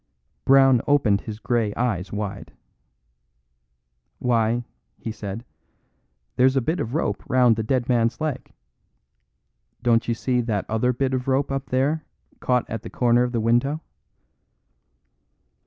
Brown 0.45 0.81
opened 0.87 1.21
his 1.21 1.37
grey 1.37 1.75
eyes 1.75 2.11
wide. 2.11 2.53
"Why," 4.17 4.65
he 4.97 5.11
said, 5.11 5.45
"there's 6.37 6.55
a 6.55 6.59
bit 6.59 6.79
of 6.79 6.95
rope 6.95 7.21
round 7.29 7.55
the 7.55 7.61
dead 7.61 7.87
man's 7.87 8.19
leg. 8.19 8.51
Don't 9.83 10.07
you 10.07 10.15
see 10.15 10.41
that 10.41 10.67
other 10.67 10.91
bit 10.91 11.13
of 11.13 11.27
rope 11.27 11.51
up 11.51 11.67
there 11.67 12.03
caught 12.39 12.67
at 12.67 12.81
the 12.81 12.89
corner 12.89 13.21
of 13.21 13.31
the 13.31 13.39
window?" 13.39 13.79